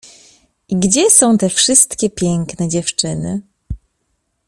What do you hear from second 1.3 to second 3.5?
te wszystkie piękne dziewczyny?